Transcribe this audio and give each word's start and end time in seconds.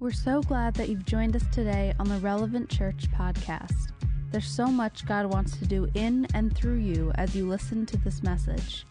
We're 0.00 0.10
so 0.12 0.40
glad 0.40 0.74
that 0.76 0.88
you've 0.88 1.04
joined 1.04 1.36
us 1.36 1.44
today 1.52 1.92
on 2.00 2.08
the 2.08 2.16
Relevant 2.20 2.70
Church 2.70 3.04
podcast. 3.12 3.92
There's 4.30 4.46
so 4.46 4.68
much 4.68 5.04
God 5.04 5.26
wants 5.26 5.58
to 5.58 5.66
do 5.66 5.90
in 5.92 6.26
and 6.32 6.56
through 6.56 6.78
you 6.78 7.12
as 7.16 7.36
you 7.36 7.46
listen 7.46 7.84
to 7.84 7.98
this 7.98 8.22
message. 8.22 8.86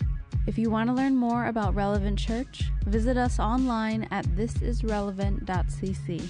If 0.46 0.60
you 0.60 0.70
want 0.70 0.88
to 0.88 0.94
learn 0.94 1.16
more 1.16 1.48
about 1.48 1.74
Relevant 1.74 2.20
Church, 2.20 2.70
visit 2.86 3.18
us 3.18 3.40
online 3.40 4.08
at 4.12 4.24
thisisrelevant.cc. 4.26 6.30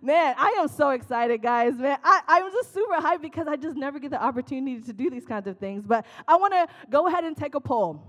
Man, 0.00 0.34
I 0.38 0.56
am 0.60 0.68
so 0.68 0.90
excited, 0.90 1.42
guys. 1.42 1.74
Man, 1.74 1.98
I, 2.04 2.20
I'm 2.28 2.52
just 2.52 2.72
super 2.72 2.94
hyped 2.94 3.22
because 3.22 3.48
I 3.48 3.56
just 3.56 3.76
never 3.76 3.98
get 3.98 4.12
the 4.12 4.22
opportunity 4.22 4.80
to 4.82 4.92
do 4.92 5.10
these 5.10 5.26
kinds 5.26 5.48
of 5.48 5.58
things. 5.58 5.82
But 5.84 6.06
I 6.28 6.36
want 6.36 6.52
to 6.52 6.68
go 6.90 7.08
ahead 7.08 7.24
and 7.24 7.36
take 7.36 7.56
a 7.56 7.60
poll. 7.60 8.00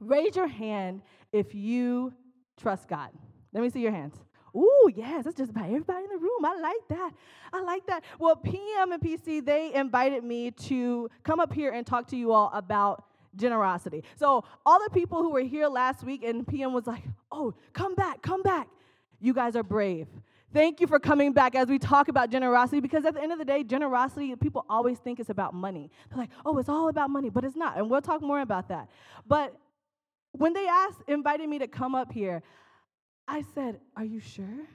Raise 0.00 0.34
your 0.34 0.48
hand 0.48 1.02
if 1.32 1.54
you 1.54 2.12
trust 2.60 2.88
God. 2.88 3.10
Let 3.52 3.62
me 3.62 3.70
see 3.70 3.80
your 3.80 3.92
hands. 3.92 4.14
Ooh, 4.54 4.90
yes, 4.94 5.24
that's 5.24 5.36
just 5.36 5.50
about 5.50 5.64
everybody 5.64 6.04
in 6.04 6.10
the 6.10 6.18
room. 6.18 6.44
I 6.44 6.58
like 6.60 6.88
that. 6.88 7.10
I 7.52 7.62
like 7.62 7.86
that. 7.86 8.04
Well, 8.18 8.36
PM 8.36 8.92
and 8.92 9.02
PC, 9.02 9.44
they 9.44 9.72
invited 9.74 10.24
me 10.24 10.50
to 10.50 11.08
come 11.22 11.40
up 11.40 11.52
here 11.52 11.70
and 11.70 11.86
talk 11.86 12.06
to 12.08 12.16
you 12.16 12.32
all 12.32 12.50
about 12.52 13.04
generosity. 13.34 14.04
So, 14.16 14.44
all 14.66 14.78
the 14.84 14.90
people 14.90 15.22
who 15.22 15.30
were 15.30 15.40
here 15.40 15.68
last 15.68 16.04
week, 16.04 16.22
and 16.22 16.46
PM 16.46 16.74
was 16.74 16.86
like, 16.86 17.02
oh, 17.30 17.54
come 17.72 17.94
back, 17.94 18.20
come 18.20 18.42
back. 18.42 18.68
You 19.20 19.32
guys 19.32 19.56
are 19.56 19.62
brave. 19.62 20.08
Thank 20.52 20.82
you 20.82 20.86
for 20.86 20.98
coming 20.98 21.32
back 21.32 21.54
as 21.54 21.68
we 21.68 21.78
talk 21.78 22.08
about 22.08 22.28
generosity 22.28 22.80
because 22.80 23.06
at 23.06 23.14
the 23.14 23.22
end 23.22 23.32
of 23.32 23.38
the 23.38 23.44
day, 23.44 23.64
generosity, 23.64 24.36
people 24.36 24.66
always 24.68 24.98
think 24.98 25.18
it's 25.18 25.30
about 25.30 25.54
money. 25.54 25.90
They're 26.10 26.18
like, 26.18 26.30
oh, 26.44 26.58
it's 26.58 26.68
all 26.68 26.88
about 26.88 27.08
money, 27.08 27.30
but 27.30 27.42
it's 27.42 27.56
not. 27.56 27.78
And 27.78 27.88
we'll 27.88 28.02
talk 28.02 28.20
more 28.20 28.40
about 28.40 28.68
that. 28.68 28.90
But 29.26 29.56
when 30.32 30.52
they 30.52 30.66
asked, 30.66 31.02
invited 31.08 31.48
me 31.48 31.58
to 31.60 31.68
come 31.68 31.94
up 31.94 32.12
here, 32.12 32.42
I 33.28 33.44
said, 33.54 33.80
Are 33.96 34.04
you 34.04 34.20
sure? 34.20 34.66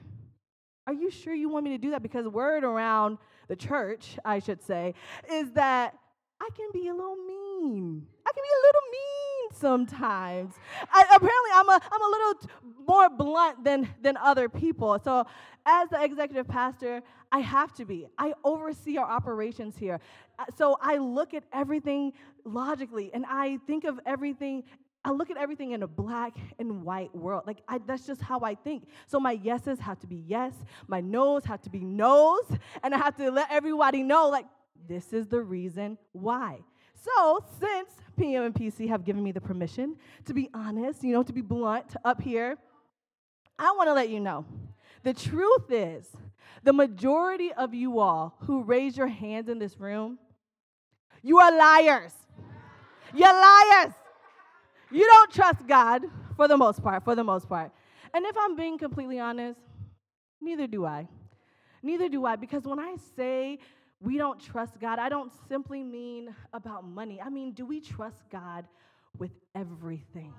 Are 0.86 0.94
you 0.94 1.10
sure 1.10 1.34
you 1.34 1.48
want 1.48 1.64
me 1.64 1.70
to 1.72 1.78
do 1.78 1.90
that? 1.90 2.02
Because 2.02 2.26
word 2.26 2.64
around 2.64 3.18
the 3.48 3.56
church, 3.56 4.18
I 4.24 4.38
should 4.38 4.62
say, 4.62 4.94
is 5.30 5.52
that 5.52 5.94
I 6.40 6.48
can 6.56 6.68
be 6.72 6.88
a 6.88 6.94
little 6.94 7.16
mean. 7.16 8.06
I 8.26 8.32
can 8.32 8.42
be 8.42 8.48
a 8.48 8.62
little 8.66 8.80
mean 8.92 9.60
sometimes. 9.60 10.54
I, 10.90 11.02
apparently, 11.02 11.50
I'm 11.52 11.68
a, 11.68 11.80
I'm 11.92 12.02
a 12.02 12.08
little 12.08 12.50
more 12.86 13.10
blunt 13.10 13.64
than, 13.64 13.88
than 14.00 14.16
other 14.16 14.48
people. 14.48 14.98
So, 15.02 15.26
as 15.66 15.88
the 15.90 16.02
executive 16.02 16.48
pastor, 16.48 17.02
I 17.32 17.40
have 17.40 17.74
to 17.74 17.84
be. 17.84 18.06
I 18.16 18.32
oversee 18.44 18.96
our 18.96 19.10
operations 19.10 19.76
here. 19.76 20.00
Uh, 20.38 20.44
so, 20.56 20.78
I 20.80 20.96
look 20.96 21.34
at 21.34 21.44
everything 21.52 22.12
logically 22.44 23.10
and 23.12 23.26
I 23.28 23.58
think 23.66 23.84
of 23.84 23.98
everything 24.06 24.62
I 25.08 25.10
look 25.10 25.30
at 25.30 25.38
everything 25.38 25.70
in 25.70 25.82
a 25.82 25.86
black 25.86 26.36
and 26.58 26.84
white 26.84 27.14
world. 27.16 27.44
Like, 27.46 27.62
I, 27.66 27.78
that's 27.78 28.06
just 28.06 28.20
how 28.20 28.40
I 28.40 28.54
think. 28.54 28.86
So, 29.06 29.18
my 29.18 29.32
yeses 29.32 29.78
have 29.78 29.98
to 30.00 30.06
be 30.06 30.22
yes, 30.26 30.52
my 30.86 31.00
no's 31.00 31.46
have 31.46 31.62
to 31.62 31.70
be 31.70 31.80
no's, 31.80 32.44
and 32.82 32.94
I 32.94 32.98
have 32.98 33.16
to 33.16 33.30
let 33.30 33.50
everybody 33.50 34.02
know, 34.02 34.28
like, 34.28 34.44
this 34.86 35.14
is 35.14 35.26
the 35.26 35.40
reason 35.40 35.96
why. 36.12 36.58
So, 36.94 37.42
since 37.58 37.88
PM 38.18 38.42
and 38.42 38.54
PC 38.54 38.86
have 38.88 39.02
given 39.02 39.24
me 39.24 39.32
the 39.32 39.40
permission 39.40 39.96
to 40.26 40.34
be 40.34 40.50
honest, 40.52 41.02
you 41.02 41.14
know, 41.14 41.22
to 41.22 41.32
be 41.32 41.40
blunt 41.40 41.96
up 42.04 42.20
here, 42.20 42.58
I 43.58 43.72
want 43.78 43.88
to 43.88 43.94
let 43.94 44.10
you 44.10 44.20
know 44.20 44.44
the 45.04 45.14
truth 45.14 45.70
is, 45.70 46.06
the 46.64 46.74
majority 46.74 47.50
of 47.54 47.72
you 47.72 47.98
all 47.98 48.36
who 48.40 48.62
raise 48.62 48.94
your 48.94 49.06
hands 49.06 49.48
in 49.48 49.58
this 49.58 49.80
room, 49.80 50.18
you 51.22 51.38
are 51.38 51.56
liars. 51.56 52.12
You're 53.14 53.32
liars. 53.32 53.94
You 54.90 55.04
don't 55.04 55.30
trust 55.32 55.66
God 55.66 56.02
for 56.36 56.48
the 56.48 56.56
most 56.56 56.82
part, 56.82 57.04
for 57.04 57.14
the 57.14 57.24
most 57.24 57.48
part. 57.48 57.72
And 58.14 58.24
if 58.24 58.36
I'm 58.38 58.56
being 58.56 58.78
completely 58.78 59.18
honest, 59.18 59.60
neither 60.40 60.66
do 60.66 60.86
I. 60.86 61.08
Neither 61.82 62.08
do 62.08 62.24
I, 62.24 62.36
because 62.36 62.64
when 62.64 62.80
I 62.80 62.96
say 63.16 63.58
we 64.00 64.16
don't 64.16 64.40
trust 64.40 64.80
God, 64.80 64.98
I 64.98 65.08
don't 65.08 65.32
simply 65.48 65.82
mean 65.82 66.34
about 66.52 66.84
money. 66.84 67.20
I 67.20 67.28
mean, 67.28 67.52
do 67.52 67.66
we 67.66 67.80
trust 67.80 68.22
God 68.30 68.64
with 69.18 69.32
everything? 69.54 70.32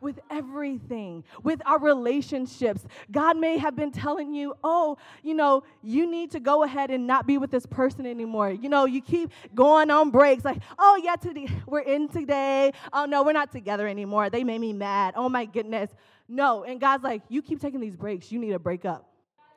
With 0.00 0.18
everything, 0.30 1.24
with 1.42 1.60
our 1.66 1.78
relationships. 1.78 2.84
God 3.10 3.36
may 3.36 3.58
have 3.58 3.76
been 3.76 3.92
telling 3.92 4.34
you, 4.34 4.54
oh, 4.64 4.98
you 5.22 5.34
know, 5.34 5.64
you 5.82 6.10
need 6.10 6.30
to 6.32 6.40
go 6.40 6.62
ahead 6.62 6.90
and 6.90 7.06
not 7.06 7.26
be 7.26 7.38
with 7.38 7.50
this 7.50 7.66
person 7.66 8.06
anymore. 8.06 8.50
You 8.50 8.68
know, 8.68 8.84
you 8.84 9.00
keep 9.00 9.32
going 9.54 9.90
on 9.90 10.10
breaks, 10.10 10.44
like, 10.44 10.62
oh, 10.78 11.00
yeah, 11.02 11.16
today, 11.16 11.48
we're 11.66 11.80
in 11.80 12.08
today. 12.08 12.72
Oh, 12.92 13.04
no, 13.04 13.22
we're 13.22 13.32
not 13.32 13.52
together 13.52 13.86
anymore. 13.88 14.30
They 14.30 14.44
made 14.44 14.60
me 14.60 14.72
mad. 14.72 15.14
Oh, 15.16 15.28
my 15.28 15.44
goodness. 15.44 15.90
No. 16.28 16.64
And 16.64 16.80
God's 16.80 17.04
like, 17.04 17.22
you 17.28 17.42
keep 17.42 17.60
taking 17.60 17.80
these 17.80 17.96
breaks. 17.96 18.32
You 18.32 18.38
need 18.38 18.52
to 18.52 18.58
break 18.58 18.84
up. 18.84 19.08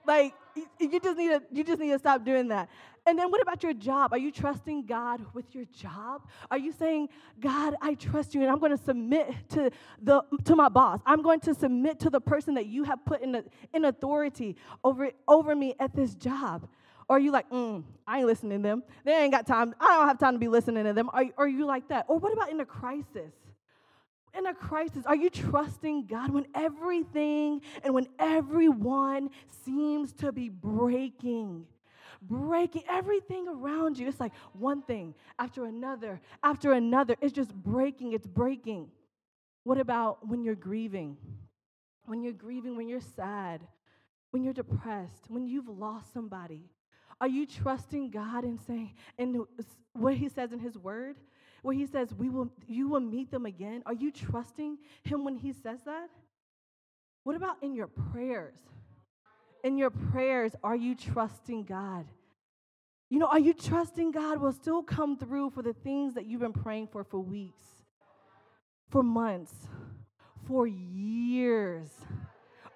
Like, 0.06 0.34
you 0.80 1.00
just 1.00 1.18
need 1.18 1.30
to, 1.30 1.42
you 1.52 1.64
just 1.64 1.80
need 1.80 1.92
to 1.92 2.00
stop 2.00 2.26
doing 2.26 2.48
that. 2.48 2.70
And 3.10 3.18
then 3.18 3.32
what 3.32 3.42
about 3.42 3.64
your 3.64 3.74
job? 3.74 4.14
Are 4.14 4.20
you 4.20 4.32
trusting 4.32 4.86
God 4.86 5.26
with 5.34 5.56
your 5.56 5.66
job? 5.66 6.22
Are 6.52 6.60
you 6.60 6.72
saying, 6.72 7.10
God, 7.40 7.74
I 7.82 7.96
trust 7.96 8.36
you 8.36 8.42
and 8.44 8.52
I'm 8.52 8.60
going 8.60 8.78
to 8.78 8.78
submit 8.78 9.34
to, 9.50 9.72
the, 10.00 10.22
to 10.44 10.56
my 10.56 10.70
boss? 10.70 11.00
I'm 11.08 11.24
going 11.24 11.40
to 11.40 11.56
submit 11.56 12.00
to 12.02 12.12
the 12.12 12.22
person 12.22 12.54
that 12.54 12.68
you 12.68 12.84
have 12.84 13.04
put 13.06 13.24
in, 13.24 13.32
the, 13.32 13.46
in 13.74 13.86
authority 13.86 14.58
over, 14.84 15.10
over 15.28 15.56
me 15.56 15.74
at 15.80 15.96
this 15.96 16.14
job? 16.14 16.68
Or 17.08 17.16
are 17.16 17.20
you 17.20 17.32
like, 17.32 17.50
mm, 17.50 17.84
I 18.06 18.20
ain't 18.20 18.28
listening 18.28 18.62
to 18.62 18.70
them. 18.70 18.84
They 19.04 19.16
ain't 19.16 19.32
got 19.34 19.48
time. 19.48 19.74
I 19.80 19.88
don't 19.88 20.08
have 20.08 20.20
time 20.20 20.34
to 20.34 20.40
be 20.40 20.48
listening 20.48 20.84
to 20.84 20.94
them. 20.94 21.10
Are, 21.12 21.26
are 21.36 21.48
you 21.48 21.66
like 21.66 21.88
that? 21.88 22.06
Or 22.10 22.20
what 22.20 22.32
about 22.32 22.52
in 22.52 22.60
a 22.60 22.66
crisis? 22.66 23.34
in 24.38 24.46
a 24.46 24.54
crisis, 24.54 25.04
are 25.08 25.16
you 25.16 25.32
trusting 25.32 26.06
God 26.06 26.30
when 26.30 26.46
everything 26.54 27.62
and 27.84 27.96
when 27.96 28.06
everyone 28.20 29.32
seems 29.66 30.14
to 30.14 30.32
be 30.32 30.50
breaking? 30.50 31.66
Breaking 32.22 32.84
everything 32.90 33.48
around 33.48 33.98
you. 33.98 34.08
It's 34.08 34.20
like 34.20 34.34
one 34.54 34.82
thing 34.82 35.16
after 35.38 35.66
another, 35.66 36.22
after 36.44 36.74
another. 36.74 37.16
It's 37.22 37.34
just 37.34 37.54
breaking, 37.54 38.14
it's 38.14 38.28
breaking. 38.28 38.90
What 39.64 39.78
about 39.78 40.28
when 40.28 40.44
you're 40.44 40.56
grieving? 40.56 41.18
When 42.06 42.24
you're 42.24 42.34
grieving, 42.34 42.76
when 42.76 42.88
you're 42.88 43.02
sad, 43.02 43.62
when 44.32 44.44
you're 44.44 44.54
depressed, 44.54 45.26
when 45.28 45.48
you've 45.48 45.70
lost 45.70 46.14
somebody? 46.14 46.70
Are 47.22 47.28
you 47.28 47.46
trusting 47.46 48.12
God 48.12 48.44
and 48.44 48.60
saying, 48.60 48.94
and 49.18 49.46
what 49.94 50.16
He 50.16 50.30
says 50.30 50.52
in 50.52 50.60
His 50.60 50.78
Word, 50.78 51.18
where 51.62 51.76
He 51.76 51.86
says, 51.86 52.14
we 52.14 52.30
will, 52.30 52.50
you 52.66 52.88
will 52.88 53.02
meet 53.02 53.30
them 53.30 53.46
again? 53.46 53.84
Are 53.86 53.94
you 53.94 54.12
trusting 54.12 54.78
Him 55.04 55.26
when 55.26 55.36
He 55.36 55.52
says 55.52 55.82
that? 55.86 56.10
What 57.24 57.36
about 57.36 57.58
in 57.62 57.76
your 57.76 57.88
prayers? 57.88 58.58
In 59.64 59.78
your 59.78 59.90
prayers, 59.90 60.56
are 60.64 60.76
you 60.76 60.96
trusting 60.96 61.64
God? 61.64 62.06
You 63.10 63.18
know, 63.20 63.28
are 63.28 63.40
you 63.40 63.54
trusting 63.54 64.12
God 64.12 64.40
will 64.40 64.52
still 64.52 64.84
come 64.84 65.18
through 65.18 65.50
for 65.50 65.64
the 65.64 65.74
things 65.74 66.14
that 66.14 66.26
you've 66.26 66.42
been 66.42 66.54
praying 66.54 66.90
for 66.92 67.04
for 67.04 67.20
weeks, 67.20 67.64
for 68.90 69.02
months, 69.02 69.54
for 70.46 70.68
years? 70.68 71.90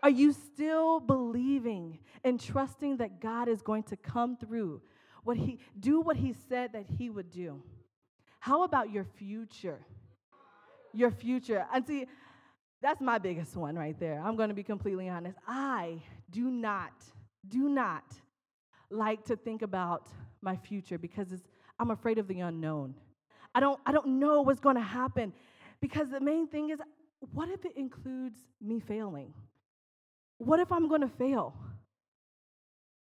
Are 0.01 0.09
you 0.09 0.33
still 0.33 0.99
believing 0.99 1.99
and 2.23 2.39
trusting 2.39 2.97
that 2.97 3.21
God 3.21 3.47
is 3.47 3.61
going 3.61 3.83
to 3.83 3.95
come 3.95 4.35
through? 4.35 4.81
What 5.23 5.37
he 5.37 5.59
do 5.79 6.01
what 6.01 6.17
he 6.17 6.35
said 6.49 6.73
that 6.73 6.85
he 6.97 7.09
would 7.09 7.31
do? 7.31 7.61
How 8.39 8.63
about 8.63 8.91
your 8.91 9.05
future? 9.05 9.79
Your 10.91 11.11
future. 11.11 11.65
And 11.73 11.87
see, 11.87 12.07
that's 12.83 13.01
my 13.01 13.17
biggest 13.17 13.55
one 13.55 13.75
right 13.77 13.97
there. 13.97 14.21
I'm 14.23 14.35
going 14.35 14.49
to 14.49 14.53
be 14.53 14.61
completely 14.61 15.07
honest. 15.07 15.37
I 15.47 16.01
do 16.29 16.51
not, 16.51 16.91
do 17.47 17.69
not 17.69 18.03
like 18.91 19.23
to 19.25 19.37
think 19.37 19.61
about 19.61 20.09
my 20.41 20.57
future 20.57 20.97
because 20.97 21.29
I'm 21.79 21.91
afraid 21.91 22.17
of 22.19 22.27
the 22.27 22.41
unknown. 22.41 22.95
I 23.55 23.61
don't, 23.61 23.79
I 23.85 23.93
don't 23.93 24.19
know 24.19 24.41
what's 24.41 24.59
going 24.59 24.75
to 24.75 24.81
happen 24.81 25.31
because 25.79 26.09
the 26.09 26.19
main 26.19 26.45
thing 26.47 26.71
is 26.71 26.79
what 27.31 27.49
if 27.49 27.63
it 27.63 27.71
includes 27.77 28.39
me 28.61 28.81
failing? 28.81 29.33
What 30.39 30.59
if 30.59 30.69
I'm 30.69 30.89
going 30.89 31.01
to 31.01 31.07
fail? 31.07 31.55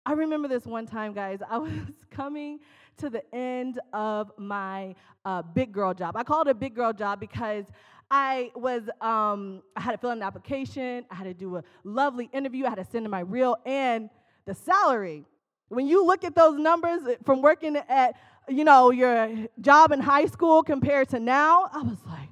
I 0.05 0.13
remember 0.13 0.47
this 0.47 0.65
one 0.65 0.85
time, 0.85 1.13
guys. 1.13 1.39
I 1.49 1.57
was 1.57 1.71
coming 2.11 2.59
to 2.97 3.09
the 3.09 3.23
end 3.35 3.79
of 3.93 4.31
my 4.37 4.93
uh, 5.25 5.41
big 5.41 5.71
girl 5.71 5.93
job. 5.93 6.15
I 6.15 6.23
call 6.23 6.41
it 6.43 6.47
a 6.47 6.53
big 6.53 6.75
girl 6.75 6.93
job 6.93 7.19
because 7.19 7.65
I 8.09 8.51
was, 8.55 8.83
um, 9.01 9.63
I 9.75 9.81
had 9.81 9.91
to 9.91 9.97
fill 9.97 10.11
out 10.11 10.17
an 10.17 10.23
application, 10.23 11.05
I 11.09 11.15
had 11.15 11.23
to 11.23 11.33
do 11.33 11.57
a 11.57 11.63
lovely 11.83 12.29
interview, 12.33 12.65
I 12.65 12.69
had 12.69 12.75
to 12.75 12.85
send 12.85 13.05
in 13.05 13.11
my 13.11 13.21
reel, 13.21 13.57
and 13.65 14.09
the 14.45 14.53
salary. 14.53 15.25
When 15.69 15.87
you 15.87 16.05
look 16.05 16.23
at 16.23 16.35
those 16.35 16.59
numbers 16.59 17.01
eh, 17.09 17.15
from 17.25 17.41
working 17.41 17.75
at, 17.75 18.15
you 18.47 18.63
know, 18.63 18.91
your 18.91 19.47
job 19.59 19.91
in 19.91 19.99
high 19.99 20.27
school 20.27 20.61
compared 20.61 21.09
to 21.09 21.19
now, 21.19 21.69
I 21.73 21.81
was 21.81 21.97
like, 22.05 22.29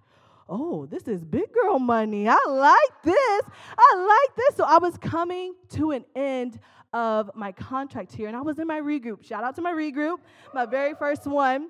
oh, 0.47 0.85
this 0.85 1.07
is 1.07 1.23
big 1.23 1.51
girl 1.51 1.79
money. 1.79 2.27
I 2.29 2.37
like 2.47 3.03
this. 3.03 3.41
I 3.77 3.95
like 3.95 4.35
this. 4.35 4.55
So 4.55 4.65
I 4.65 4.77
was 4.77 4.97
coming 4.97 5.55
to 5.69 5.91
an 5.91 6.05
end 6.15 6.59
of 6.93 7.31
my 7.33 7.51
contract 7.51 8.13
here, 8.13 8.27
and 8.27 8.37
I 8.37 8.41
was 8.41 8.59
in 8.59 8.67
my 8.67 8.79
regroup. 8.79 9.25
Shout 9.25 9.43
out 9.43 9.55
to 9.55 9.61
my 9.63 9.73
regroup, 9.73 10.17
my 10.53 10.67
very 10.67 10.93
first 10.93 11.25
one. 11.25 11.69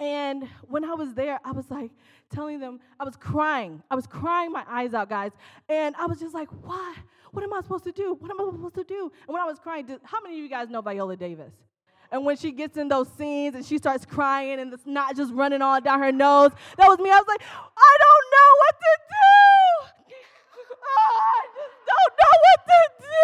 And 0.00 0.48
when 0.62 0.84
I 0.84 0.94
was 0.94 1.14
there, 1.14 1.40
I 1.44 1.52
was 1.52 1.70
like 1.70 1.90
telling 2.32 2.60
them, 2.60 2.80
I 3.00 3.04
was 3.04 3.16
crying. 3.16 3.82
I 3.90 3.94
was 3.96 4.06
crying 4.06 4.52
my 4.52 4.64
eyes 4.68 4.94
out, 4.94 5.08
guys. 5.08 5.32
And 5.68 5.96
I 5.96 6.06
was 6.06 6.20
just 6.20 6.34
like, 6.34 6.48
what? 6.62 6.96
What 7.32 7.44
am 7.44 7.52
I 7.52 7.60
supposed 7.60 7.84
to 7.84 7.92
do? 7.92 8.16
What 8.18 8.30
am 8.30 8.40
I 8.40 8.50
supposed 8.50 8.76
to 8.76 8.84
do? 8.84 9.12
And 9.26 9.34
when 9.34 9.42
I 9.42 9.44
was 9.44 9.58
crying, 9.58 9.86
how 10.04 10.20
many 10.22 10.36
of 10.36 10.42
you 10.42 10.48
guys 10.48 10.68
know 10.68 10.80
Viola 10.80 11.16
Davis? 11.16 11.52
And 12.10 12.24
when 12.24 12.36
she 12.36 12.52
gets 12.52 12.78
in 12.78 12.88
those 12.88 13.08
scenes 13.18 13.54
and 13.54 13.64
she 13.64 13.76
starts 13.76 14.06
crying 14.06 14.60
and 14.60 14.72
the 14.72 14.78
snot 14.78 15.14
just 15.14 15.32
running 15.34 15.60
all 15.60 15.80
down 15.80 15.98
her 16.00 16.12
nose, 16.12 16.52
that 16.78 16.88
was 16.88 16.98
me. 16.98 17.10
I 17.10 17.16
was 17.16 17.26
like, 17.28 17.42
I 17.42 17.96
don't 18.04 18.26
know 18.32 18.50
what 18.60 18.74
to 18.80 18.98
do. 19.08 19.18
Oh, 21.00 21.20
I 21.20 21.46
just 21.54 21.76
don't 21.86 22.14
know 22.18 22.34
what 22.46 22.60
to 22.66 22.80
do. 23.02 23.14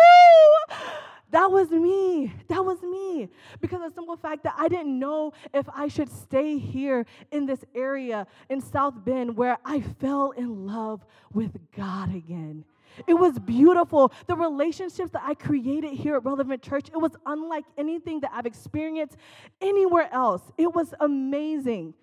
That 1.30 1.43
was 1.54 1.70
me. 1.70 2.32
That 2.48 2.64
was 2.64 2.82
me. 2.82 3.28
Because 3.60 3.80
of 3.80 3.90
the 3.90 3.94
simple 3.94 4.16
fact 4.16 4.42
that 4.42 4.54
I 4.58 4.68
didn't 4.68 4.98
know 4.98 5.32
if 5.54 5.66
I 5.74 5.88
should 5.88 6.10
stay 6.10 6.58
here 6.58 7.06
in 7.30 7.46
this 7.46 7.64
area 7.74 8.26
in 8.50 8.60
South 8.60 8.94
Bend 9.04 9.36
where 9.36 9.56
I 9.64 9.80
fell 9.80 10.32
in 10.32 10.66
love 10.66 11.06
with 11.32 11.56
God 11.74 12.14
again. 12.14 12.64
It 13.06 13.14
was 13.14 13.38
beautiful. 13.38 14.12
The 14.26 14.36
relationships 14.36 15.10
that 15.12 15.22
I 15.24 15.34
created 15.34 15.94
here 15.94 16.16
at 16.16 16.24
Relevant 16.24 16.62
Church, 16.62 16.88
it 16.88 16.98
was 16.98 17.12
unlike 17.24 17.64
anything 17.78 18.20
that 18.20 18.30
I've 18.34 18.46
experienced 18.46 19.16
anywhere 19.60 20.08
else. 20.12 20.42
It 20.58 20.72
was 20.74 20.92
amazing. 21.00 21.94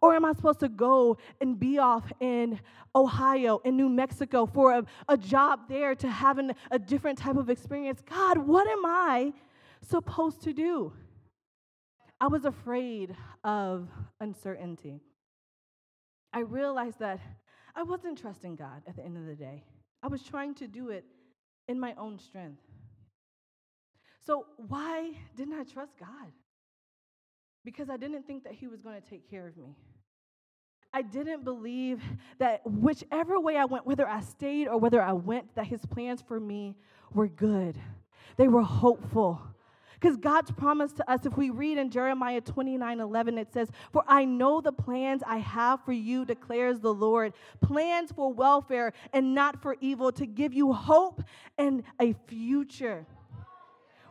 Or 0.00 0.14
am 0.14 0.24
I 0.24 0.32
supposed 0.32 0.60
to 0.60 0.68
go 0.68 1.18
and 1.40 1.58
be 1.58 1.78
off 1.78 2.12
in 2.20 2.60
Ohio, 2.94 3.60
in 3.64 3.76
New 3.76 3.88
Mexico 3.88 4.46
for 4.46 4.72
a, 4.72 4.84
a 5.08 5.16
job 5.16 5.68
there 5.68 5.94
to 5.96 6.08
have 6.08 6.38
an, 6.38 6.52
a 6.70 6.78
different 6.78 7.18
type 7.18 7.36
of 7.36 7.50
experience? 7.50 8.00
God, 8.08 8.38
what 8.38 8.68
am 8.68 8.86
I 8.86 9.32
supposed 9.82 10.42
to 10.42 10.52
do? 10.52 10.92
I 12.20 12.26
was 12.26 12.44
afraid 12.44 13.14
of 13.44 13.88
uncertainty. 14.20 15.00
I 16.32 16.40
realized 16.40 16.98
that 16.98 17.20
I 17.74 17.82
wasn't 17.82 18.18
trusting 18.18 18.56
God 18.56 18.82
at 18.86 18.96
the 18.96 19.04
end 19.04 19.16
of 19.16 19.26
the 19.26 19.34
day. 19.34 19.64
I 20.02 20.08
was 20.08 20.22
trying 20.22 20.54
to 20.56 20.66
do 20.66 20.90
it 20.90 21.04
in 21.68 21.78
my 21.78 21.94
own 21.96 22.18
strength. 22.18 22.62
So, 24.20 24.46
why 24.56 25.12
didn't 25.36 25.54
I 25.54 25.64
trust 25.64 25.96
God? 25.98 26.32
Because 27.64 27.88
I 27.88 27.96
didn't 27.96 28.26
think 28.26 28.44
that 28.44 28.52
He 28.52 28.66
was 28.66 28.80
going 28.82 29.00
to 29.00 29.08
take 29.08 29.30
care 29.30 29.46
of 29.46 29.56
me. 29.56 29.76
I 30.98 31.02
didn't 31.02 31.44
believe 31.44 32.02
that 32.38 32.60
whichever 32.66 33.38
way 33.38 33.56
I 33.56 33.66
went, 33.66 33.86
whether 33.86 34.04
I 34.04 34.20
stayed 34.20 34.66
or 34.66 34.78
whether 34.78 35.00
I 35.00 35.12
went, 35.12 35.54
that 35.54 35.68
His 35.68 35.86
plans 35.86 36.20
for 36.20 36.40
me 36.40 36.74
were 37.14 37.28
good. 37.28 37.76
They 38.36 38.48
were 38.48 38.64
hopeful. 38.64 39.40
Because 39.94 40.16
God's 40.16 40.50
promise 40.50 40.92
to 40.94 41.08
us, 41.08 41.24
if 41.24 41.36
we 41.36 41.50
read 41.50 41.78
in 41.78 41.90
Jeremiah 41.90 42.40
29 42.40 42.98
11, 42.98 43.38
it 43.38 43.52
says, 43.52 43.68
For 43.92 44.02
I 44.08 44.24
know 44.24 44.60
the 44.60 44.72
plans 44.72 45.22
I 45.24 45.36
have 45.36 45.84
for 45.84 45.92
you, 45.92 46.24
declares 46.24 46.80
the 46.80 46.92
Lord 46.92 47.32
plans 47.60 48.10
for 48.10 48.32
welfare 48.32 48.92
and 49.12 49.36
not 49.36 49.62
for 49.62 49.76
evil, 49.80 50.10
to 50.10 50.26
give 50.26 50.52
you 50.52 50.72
hope 50.72 51.22
and 51.58 51.84
a 52.00 52.12
future 52.26 53.06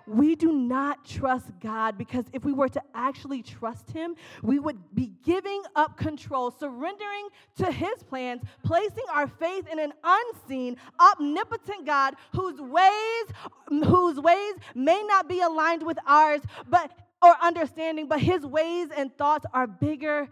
we 0.07 0.35
do 0.35 0.53
not 0.53 1.05
trust 1.05 1.51
God 1.59 1.97
because 1.97 2.25
if 2.31 2.45
we 2.45 2.53
were 2.53 2.69
to 2.69 2.81
actually 2.95 3.43
trust 3.43 3.91
Him, 3.91 4.15
we 4.41 4.57
would 4.59 4.77
be 4.95 5.13
giving 5.23 5.61
up 5.75 5.97
control, 5.97 6.49
surrendering 6.51 7.27
to 7.57 7.71
His 7.71 8.03
plans, 8.03 8.41
placing 8.63 9.03
our 9.13 9.27
faith 9.27 9.67
in 9.71 9.79
an 9.79 9.93
unseen, 10.03 10.77
omnipotent 10.99 11.85
God 11.85 12.15
whose 12.33 12.59
ways, 12.59 13.25
whose 13.67 14.19
ways 14.19 14.53
may 14.73 15.03
not 15.03 15.27
be 15.27 15.41
aligned 15.41 15.83
with 15.83 15.97
ours, 16.07 16.41
but 16.69 16.91
or 17.21 17.35
understanding, 17.41 18.07
but 18.07 18.19
His 18.19 18.45
ways 18.45 18.89
and 18.95 19.15
thoughts 19.17 19.45
are 19.53 19.67
bigger 19.67 20.29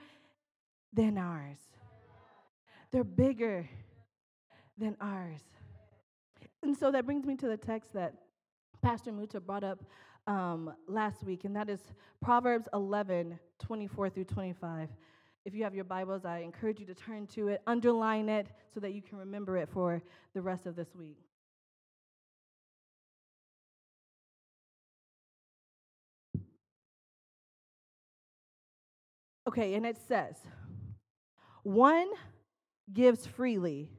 than 0.94 1.18
ours. 1.18 1.58
They're 2.92 3.04
bigger 3.04 3.70
than 4.78 4.96
ours. 5.02 5.42
And 6.64 6.78
so 6.78 6.92
that 6.92 7.06
brings 7.06 7.26
me 7.26 7.36
to 7.38 7.48
the 7.48 7.58
text 7.58 7.94
that 7.94 8.14
Pastor 8.86 9.12
Muta 9.12 9.40
brought 9.40 9.64
up 9.64 9.84
um, 10.28 10.72
last 10.88 11.24
week, 11.24 11.44
and 11.44 11.56
that 11.56 11.72
is 11.72 11.80
Proverbs 12.22 12.68
11 12.72 13.40
24 13.58 14.12
through 14.12 14.26
25. 14.26 14.90
If 15.44 15.56
you 15.56 15.64
have 15.64 15.74
your 15.74 15.84
Bibles, 15.84 16.24
I 16.24 16.42
encourage 16.42 16.80
you 16.80 16.86
to 16.86 16.94
turn 16.94 17.26
to 17.30 17.48
it, 17.48 17.64
underline 17.66 18.30
it, 18.30 18.46
so 18.72 18.80
that 18.82 18.94
you 18.94 19.02
can 19.02 19.18
remember 19.18 19.58
it 19.58 19.70
for 19.70 20.04
the 20.36 20.42
rest 20.44 20.68
of 20.68 20.76
this 20.76 20.90
week. 20.94 21.18
Okay, 29.48 29.74
and 29.74 29.84
it 29.84 29.98
says, 30.08 30.36
One 31.64 32.10
gives 32.94 33.26
freely, 33.26 33.90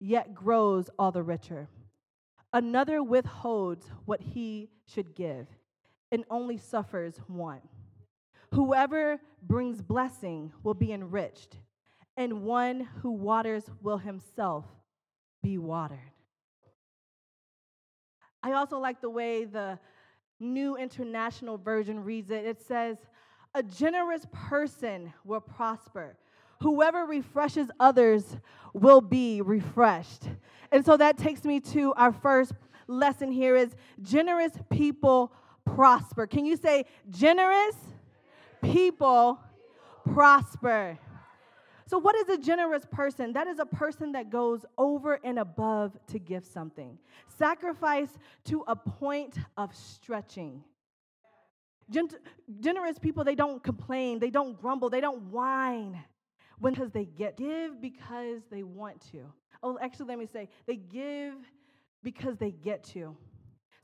yet 0.00 0.34
grows 0.34 0.90
all 0.98 1.12
the 1.12 1.22
richer. 1.22 1.68
Another 2.52 3.02
withholds 3.02 3.90
what 4.04 4.20
he 4.20 4.68
should 4.86 5.14
give 5.14 5.46
and 6.10 6.24
only 6.30 6.58
suffers 6.58 7.18
want. 7.28 7.62
Whoever 8.52 9.18
brings 9.42 9.80
blessing 9.80 10.52
will 10.62 10.74
be 10.74 10.92
enriched, 10.92 11.56
and 12.18 12.42
one 12.42 12.86
who 13.00 13.12
waters 13.12 13.64
will 13.80 13.96
himself 13.96 14.66
be 15.42 15.56
watered. 15.56 15.98
I 18.42 18.52
also 18.52 18.78
like 18.78 19.00
the 19.00 19.08
way 19.08 19.46
the 19.46 19.78
New 20.38 20.76
International 20.76 21.56
Version 21.56 22.04
reads 22.04 22.30
it. 22.30 22.44
It 22.44 22.60
says, 22.60 22.98
A 23.54 23.62
generous 23.62 24.26
person 24.32 25.12
will 25.24 25.40
prosper. 25.40 26.18
Whoever 26.60 27.06
refreshes 27.06 27.70
others 27.80 28.36
will 28.74 29.00
be 29.00 29.40
refreshed. 29.40 30.28
And 30.72 30.84
so 30.84 30.96
that 30.96 31.18
takes 31.18 31.44
me 31.44 31.60
to 31.60 31.92
our 31.94 32.12
first 32.12 32.54
lesson 32.88 33.30
here 33.30 33.56
is 33.56 33.76
generous 34.00 34.52
people 34.70 35.32
prosper. 35.66 36.26
Can 36.26 36.46
you 36.46 36.56
say 36.56 36.86
generous 37.10 37.76
people 38.62 39.38
prosper? 40.12 40.98
So, 41.86 41.98
what 41.98 42.16
is 42.16 42.28
a 42.30 42.38
generous 42.38 42.86
person? 42.90 43.34
That 43.34 43.46
is 43.48 43.58
a 43.58 43.66
person 43.66 44.12
that 44.12 44.30
goes 44.30 44.64
over 44.78 45.20
and 45.22 45.38
above 45.38 45.92
to 46.06 46.18
give 46.18 46.42
something. 46.46 46.98
Sacrifice 47.36 48.08
to 48.44 48.64
a 48.66 48.74
point 48.74 49.36
of 49.58 49.74
stretching. 49.76 50.64
Gent- 51.90 52.14
generous 52.60 52.98
people, 52.98 53.24
they 53.24 53.34
don't 53.34 53.62
complain, 53.62 54.20
they 54.20 54.30
don't 54.30 54.58
grumble, 54.58 54.88
they 54.88 55.02
don't 55.02 55.24
whine 55.24 56.02
because 56.62 56.90
they 56.92 57.04
get. 57.04 57.36
Give 57.36 57.78
because 57.78 58.40
they 58.50 58.62
want 58.62 59.02
to. 59.12 59.30
Oh, 59.62 59.78
actually, 59.80 60.06
let 60.06 60.18
me 60.18 60.26
say, 60.26 60.48
they 60.66 60.76
give 60.76 61.34
because 62.02 62.36
they 62.36 62.50
get 62.50 62.84
to. 62.84 63.16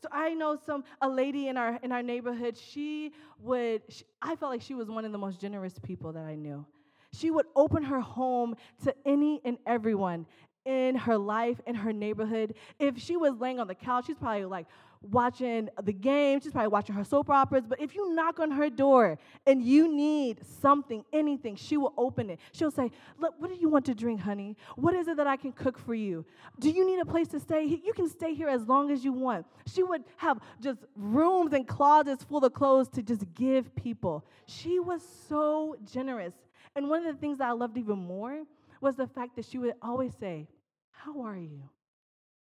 So 0.02 0.08
I 0.12 0.34
know 0.34 0.56
some 0.64 0.84
a 1.00 1.08
lady 1.08 1.48
in 1.48 1.56
our 1.56 1.78
in 1.82 1.90
our 1.90 2.02
neighborhood. 2.02 2.56
She 2.56 3.12
would. 3.40 3.82
She, 3.88 4.04
I 4.22 4.36
felt 4.36 4.52
like 4.52 4.62
she 4.62 4.74
was 4.74 4.88
one 4.88 5.04
of 5.04 5.12
the 5.12 5.18
most 5.18 5.40
generous 5.40 5.74
people 5.82 6.12
that 6.12 6.24
I 6.24 6.36
knew. 6.36 6.64
She 7.12 7.30
would 7.30 7.46
open 7.56 7.82
her 7.82 8.00
home 8.00 8.54
to 8.84 8.94
any 9.06 9.40
and 9.44 9.58
everyone 9.66 10.26
in 10.64 10.94
her 10.94 11.16
life 11.16 11.60
in 11.66 11.74
her 11.74 11.92
neighborhood. 11.92 12.54
If 12.78 12.98
she 12.98 13.16
was 13.16 13.34
laying 13.38 13.58
on 13.58 13.66
the 13.66 13.74
couch, 13.74 14.06
she's 14.06 14.18
probably 14.18 14.44
like, 14.44 14.66
watching 15.02 15.68
the 15.82 15.92
game, 15.92 16.40
she's 16.40 16.52
probably 16.52 16.68
watching 16.68 16.94
her 16.94 17.04
soap 17.04 17.30
operas. 17.30 17.64
But 17.66 17.80
if 17.80 17.94
you 17.94 18.14
knock 18.14 18.40
on 18.40 18.50
her 18.50 18.68
door 18.70 19.18
and 19.46 19.62
you 19.62 19.94
need 19.94 20.40
something, 20.60 21.04
anything, 21.12 21.56
she 21.56 21.76
will 21.76 21.94
open 21.96 22.30
it. 22.30 22.40
She'll 22.52 22.70
say, 22.70 22.90
Look, 23.18 23.34
what 23.38 23.50
do 23.50 23.56
you 23.56 23.68
want 23.68 23.84
to 23.86 23.94
drink, 23.94 24.20
honey? 24.20 24.56
What 24.76 24.94
is 24.94 25.08
it 25.08 25.16
that 25.16 25.26
I 25.26 25.36
can 25.36 25.52
cook 25.52 25.78
for 25.78 25.94
you? 25.94 26.24
Do 26.58 26.70
you 26.70 26.86
need 26.86 27.00
a 27.00 27.04
place 27.04 27.28
to 27.28 27.40
stay? 27.40 27.64
You 27.64 27.92
can 27.94 28.08
stay 28.08 28.34
here 28.34 28.48
as 28.48 28.66
long 28.66 28.90
as 28.90 29.04
you 29.04 29.12
want. 29.12 29.46
She 29.66 29.82
would 29.82 30.04
have 30.16 30.38
just 30.60 30.80
rooms 30.96 31.52
and 31.52 31.66
closets 31.66 32.24
full 32.24 32.44
of 32.44 32.52
clothes 32.52 32.88
to 32.90 33.02
just 33.02 33.24
give 33.34 33.74
people. 33.76 34.24
She 34.46 34.78
was 34.78 35.02
so 35.28 35.76
generous. 35.84 36.34
And 36.74 36.88
one 36.88 37.04
of 37.04 37.14
the 37.14 37.20
things 37.20 37.38
that 37.38 37.48
I 37.48 37.52
loved 37.52 37.76
even 37.76 37.98
more 37.98 38.44
was 38.80 38.96
the 38.96 39.06
fact 39.06 39.36
that 39.36 39.44
she 39.44 39.58
would 39.58 39.74
always 39.82 40.12
say, 40.18 40.48
How 40.90 41.22
are 41.22 41.36
you? 41.36 41.62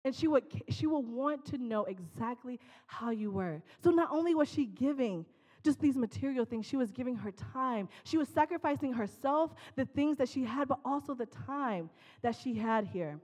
And 0.04 0.14
she 0.14 0.28
would, 0.28 0.44
she 0.68 0.86
would 0.86 1.06
want 1.06 1.44
to 1.46 1.58
know 1.58 1.84
exactly 1.84 2.58
how 2.86 3.10
you 3.10 3.30
were. 3.30 3.62
So 3.82 3.90
not 3.90 4.08
only 4.10 4.34
was 4.34 4.48
she 4.50 4.66
giving 4.66 5.26
just 5.62 5.78
these 5.78 5.96
material 5.96 6.44
things, 6.44 6.64
she 6.64 6.76
was 6.76 6.90
giving 6.90 7.16
her 7.16 7.30
time. 7.30 7.88
She 8.04 8.16
was 8.16 8.28
sacrificing 8.28 8.94
herself, 8.94 9.54
the 9.76 9.84
things 9.84 10.16
that 10.16 10.28
she 10.28 10.44
had, 10.44 10.68
but 10.68 10.78
also 10.84 11.14
the 11.14 11.26
time 11.26 11.90
that 12.22 12.34
she 12.34 12.54
had 12.54 12.86
here. 12.86 13.20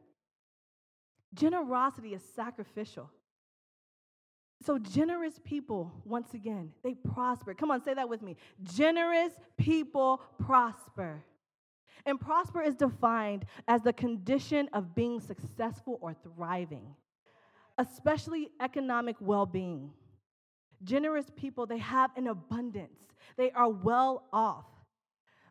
Generosity 1.33 2.14
is 2.14 2.23
sacrificial. 2.35 3.11
So, 4.62 4.78
generous 4.78 5.38
people, 5.45 5.92
once 6.04 6.33
again, 6.33 6.73
they 6.83 6.95
prosper. 6.95 7.52
Come 7.52 7.71
on, 7.71 7.83
say 7.83 7.95
that 7.95 8.09
with 8.09 8.23
me. 8.23 8.37
Generous 8.62 9.33
people 9.59 10.23
prosper. 10.38 11.23
And 12.04 12.20
prosper 12.20 12.62
is 12.62 12.74
defined 12.74 13.46
as 13.66 13.82
the 13.82 13.92
condition 13.92 14.68
of 14.72 14.94
being 14.94 15.20
successful 15.20 15.98
or 16.00 16.14
thriving, 16.14 16.94
especially 17.78 18.50
economic 18.60 19.16
well 19.20 19.46
being. 19.46 19.90
Generous 20.84 21.26
people, 21.36 21.66
they 21.66 21.78
have 21.78 22.10
an 22.16 22.26
abundance, 22.28 23.14
they 23.36 23.50
are 23.52 23.70
well 23.70 24.24
off. 24.32 24.66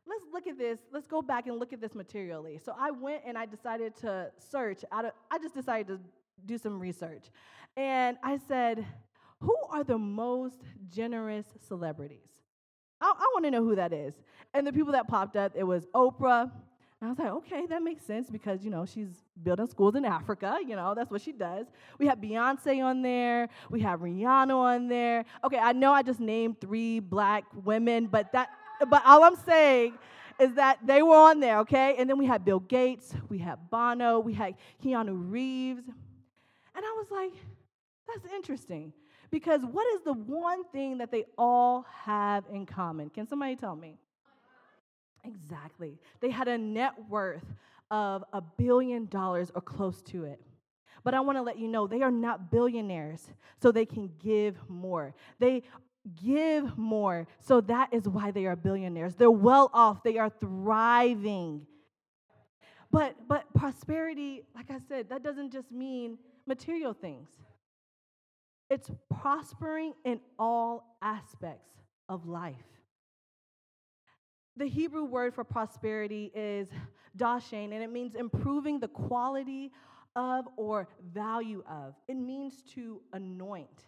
let's 0.08 0.24
look 0.32 0.46
at 0.46 0.58
this. 0.58 0.80
Let's 0.94 1.08
go 1.08 1.22
back 1.22 1.48
and 1.48 1.58
look 1.58 1.74
at 1.74 1.82
this 1.82 1.96
materially. 1.96 2.60
So 2.64 2.76
I 2.78 2.92
went 2.92 3.24
and 3.26 3.38
I 3.38 3.48
decided 3.48 3.96
to 3.98 4.32
search 4.38 4.86
out 4.92 5.06
of, 5.06 5.12
I 5.32 5.40
just 5.40 5.56
decided 5.56 5.88
to 5.88 6.00
do 6.46 6.58
some 6.60 6.80
research. 6.80 7.32
And 7.76 8.18
I 8.24 8.38
said, 8.48 8.86
who 9.40 9.56
are 9.70 9.84
the 9.84 9.98
most 9.98 10.62
generous 10.88 11.46
celebrities? 11.68 12.35
I, 13.06 13.12
I 13.12 13.30
want 13.34 13.46
to 13.46 13.52
know 13.52 13.64
who 13.64 13.76
that 13.76 13.94
is. 13.94 14.14
And 14.54 14.66
the 14.66 14.74
people 14.74 14.94
that 14.94 15.08
popped 15.08 15.36
up, 15.36 15.52
it 15.56 15.64
was 15.64 15.86
Oprah. 15.88 16.52
And 17.02 17.08
I 17.08 17.08
was 17.10 17.20
like, 17.20 17.32
okay, 17.32 17.66
that 17.68 17.84
makes 17.84 18.04
sense 18.04 18.30
because, 18.30 18.64
you 18.64 18.72
know, 18.72 18.86
she's 18.86 19.10
building 19.44 19.68
schools 19.68 19.96
in 19.96 20.06
Africa. 20.06 20.58
You 20.66 20.76
know, 20.76 20.94
that's 20.96 21.12
what 21.12 21.22
she 21.22 21.32
does. 21.32 21.68
We 22.00 22.08
have 22.08 22.20
Beyonce 22.20 22.84
on 22.84 23.02
there. 23.02 23.50
We 23.70 23.82
have 23.82 24.00
Rihanna 24.00 24.56
on 24.56 24.88
there. 24.88 25.26
Okay, 25.44 25.60
I 25.60 25.74
know 25.74 25.92
I 25.92 26.02
just 26.02 26.20
named 26.20 26.60
three 26.62 27.00
black 27.00 27.44
women, 27.64 28.08
but 28.08 28.32
that, 28.32 28.50
but 28.90 29.04
all 29.06 29.24
I'm 29.24 29.36
saying 29.36 29.98
is 30.40 30.54
that 30.54 30.80
they 30.86 31.02
were 31.02 31.16
on 31.16 31.40
there, 31.40 31.60
okay? 31.60 31.96
And 31.98 32.10
then 32.10 32.18
we 32.18 32.26
had 32.26 32.44
Bill 32.44 32.60
Gates, 32.60 33.14
we 33.30 33.38
had 33.38 33.70
Bono, 33.70 34.20
we 34.20 34.34
had 34.34 34.56
Keanu 34.84 35.32
Reeves. 35.32 35.84
And 35.88 36.86
I 36.86 36.94
was 36.98 37.08
like, 37.12 37.32
that's 38.08 38.34
interesting. 38.34 38.94
Because 39.36 39.66
what 39.66 39.86
is 39.96 40.02
the 40.04 40.14
one 40.14 40.64
thing 40.72 41.00
that 41.00 41.12
they 41.12 41.26
all 41.38 41.86
have 42.06 42.46
in 42.50 42.66
common? 42.66 43.10
Can 43.10 43.28
somebody 43.28 43.58
tell 43.58 43.76
me? 43.76 43.98
Exactly. 45.26 46.00
They 46.22 46.30
had 46.30 46.48
a 46.48 46.58
net 46.58 46.94
worth 47.10 47.44
of 47.92 48.24
a 48.32 48.40
billion 48.40 49.08
dollars 49.08 49.52
or 49.54 49.60
close 49.60 50.02
to 50.04 50.24
it. 50.24 50.40
But 51.04 51.16
I 51.16 51.20
want 51.20 51.38
to 51.38 51.42
let 51.42 51.60
you 51.60 51.68
know 51.68 51.86
they 51.86 52.02
are 52.02 52.12
not 52.12 52.50
billionaires, 52.50 53.28
so 53.62 53.74
they 53.74 53.86
can 53.86 54.10
give 54.24 54.56
more. 54.70 55.14
They 55.38 55.64
give 56.24 56.78
more, 56.78 57.28
so 57.42 57.60
that 57.60 57.90
is 57.92 58.08
why 58.08 58.32
they 58.32 58.46
are 58.46 58.56
billionaires. 58.56 59.16
They're 59.16 59.30
well 59.30 59.70
off, 59.74 60.02
they 60.02 60.18
are 60.18 60.30
thriving. 60.30 61.68
But 62.90 63.18
but 63.28 63.54
prosperity, 63.54 64.44
like 64.56 64.72
I 64.72 64.80
said, 64.88 65.10
that 65.10 65.24
doesn't 65.24 65.52
just 65.52 65.74
mean 65.74 66.20
material 66.48 66.94
things. 66.94 67.28
It's 68.70 68.90
prospering 69.10 69.94
in 70.04 70.20
all 70.40 70.98
aspects 71.02 71.72
of 72.10 72.26
life. 72.26 72.56
The 74.58 74.66
Hebrew 74.66 75.06
word 75.06 75.34
for 75.34 75.44
prosperity 75.44 76.32
is 76.34 76.70
dashen, 77.18 77.74
and 77.74 77.84
it 77.84 77.92
means 77.92 78.16
improving 78.16 78.80
the 78.80 78.88
quality 78.88 79.72
of 80.16 80.46
or 80.56 80.88
value 81.14 81.64
of. 81.70 81.96
It 82.08 82.16
means 82.16 82.64
to 82.74 83.02
anoint. 83.14 83.84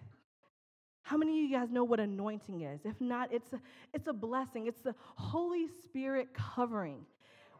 How 1.01 1.15
many 1.15 1.39
of 1.39 1.49
you 1.49 1.57
guys 1.57 1.71
know 1.71 1.85
what 1.85 2.01
anointing 2.01 2.61
is? 2.61 2.81
If 2.83 2.99
not, 2.99 3.33
it's 3.33 3.53
a, 3.53 3.61
it's 3.93 4.07
a 4.07 4.13
blessing. 4.13 4.67
It's 4.67 4.81
the 4.81 4.93
Holy 5.15 5.67
Spirit 5.85 6.33
covering. 6.33 7.05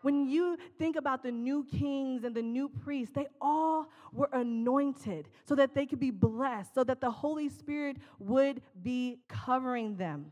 When 0.08 0.30
you 0.30 0.58
think 0.80 0.96
about 0.96 1.22
the 1.22 1.34
new 1.34 1.66
kings 1.66 2.24
and 2.24 2.34
the 2.34 2.42
new 2.42 2.70
priests, 2.70 3.14
they 3.14 3.28
all 3.42 3.90
were 4.14 4.30
anointed 4.32 5.28
so 5.44 5.54
that 5.56 5.76
they 5.76 5.86
could 5.86 6.00
be 6.00 6.12
blessed, 6.12 6.74
so 6.74 6.86
that 6.86 7.02
the 7.02 7.12
Holy 7.12 7.50
Spirit 7.50 7.98
would 8.18 8.62
be 8.82 9.20
covering 9.28 9.98
them. 9.98 10.32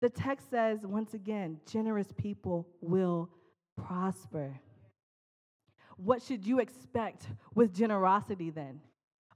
The 0.00 0.08
text 0.08 0.50
says, 0.50 0.80
once 0.82 1.14
again, 1.14 1.60
generous 1.70 2.08
people 2.18 2.66
will 2.80 3.30
prosper. 3.76 4.58
What 5.96 6.20
should 6.20 6.44
you 6.44 6.58
expect 6.58 7.28
with 7.54 7.72
generosity 7.72 8.50
then? 8.50 8.80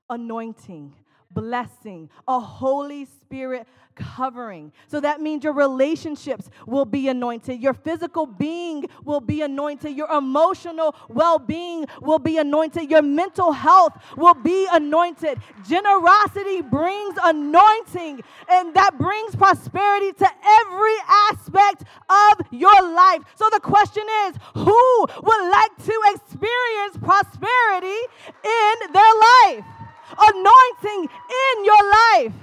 Anointing, 0.08 0.96
blessing, 1.32 2.10
a 2.26 2.40
Holy 2.40 3.04
Spirit 3.04 3.66
covering. 4.00 4.72
So 4.88 5.00
that 5.00 5.20
means 5.20 5.44
your 5.44 5.52
relationships 5.52 6.48
will 6.66 6.84
be 6.84 7.08
anointed, 7.08 7.60
your 7.60 7.74
physical 7.74 8.26
being 8.26 8.86
will 9.04 9.20
be 9.20 9.42
anointed, 9.42 9.96
your 9.96 10.10
emotional 10.10 10.94
well 11.08 11.38
being 11.38 11.86
will 12.00 12.18
be 12.18 12.38
anointed, 12.38 12.90
your 12.90 13.02
mental 13.02 13.52
health 13.52 13.92
will 14.16 14.34
be 14.34 14.66
anointed. 14.72 15.38
Generosity 15.68 16.62
brings 16.62 17.18
anointing, 17.22 18.22
and 18.48 18.74
that 18.74 18.96
brings 18.98 19.36
prosperity 19.36 20.12
to 20.12 20.28
every 20.60 20.96
aspect 21.30 21.84
of 22.08 22.46
your 22.50 22.82
life. 22.92 23.22
So 23.36 23.48
the 23.52 23.60
question 23.60 24.04
is 24.26 24.36
who 24.54 25.06
would 25.22 25.50
like 25.50 25.76
to 25.84 26.00
experience 26.14 26.96
prosperity 27.02 28.00
in 28.44 28.92
their 28.92 29.14
life? 29.44 29.79
Anointing 30.18 31.08
in 31.30 31.64
your 31.64 31.90
life. 31.90 32.34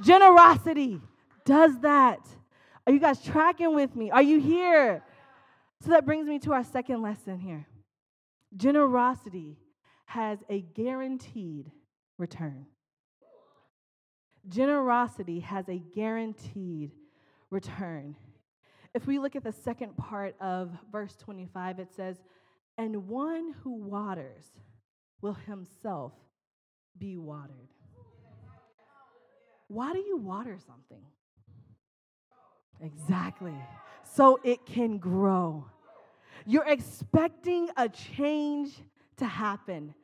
Generosity 0.00 1.00
does 1.44 1.78
that. 1.80 2.20
Are 2.86 2.92
you 2.92 3.00
guys 3.00 3.22
tracking 3.22 3.74
with 3.74 3.96
me? 3.96 4.10
Are 4.10 4.22
you 4.22 4.40
here? 4.40 5.02
So 5.82 5.90
that 5.90 6.06
brings 6.06 6.26
me 6.26 6.38
to 6.40 6.52
our 6.52 6.64
second 6.64 7.02
lesson 7.02 7.38
here. 7.38 7.66
Generosity 8.56 9.58
has 10.06 10.38
a 10.48 10.60
guaranteed 10.60 11.70
return. 12.18 12.66
Generosity 14.48 15.40
has 15.40 15.68
a 15.68 15.78
guaranteed 15.94 16.92
return. 17.50 18.16
If 18.94 19.06
we 19.06 19.18
look 19.18 19.36
at 19.36 19.44
the 19.44 19.52
second 19.52 19.96
part 19.96 20.36
of 20.40 20.70
verse 20.90 21.16
25, 21.16 21.80
it 21.80 21.88
says, 21.94 22.16
And 22.78 23.08
one 23.08 23.52
who 23.62 23.74
waters 23.74 24.46
will 25.20 25.34
himself 25.34 26.12
be 26.98 27.16
watered. 27.16 27.68
Why 29.68 29.92
do 29.92 29.98
you 29.98 30.16
water 30.16 30.58
something? 30.64 31.04
Exactly. 32.80 33.54
So 34.04 34.38
it 34.44 34.64
can 34.66 34.98
grow. 34.98 35.64
You're 36.44 36.66
expecting 36.66 37.68
a 37.76 37.88
change 37.88 38.70
to 39.16 39.26
happen. 39.26 39.94